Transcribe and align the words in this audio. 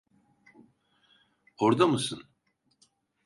Orda 1.57 1.87
mısın? 1.87 2.23